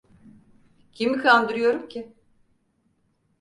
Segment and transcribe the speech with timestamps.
[0.93, 2.13] Kimi kandırıyorum ki?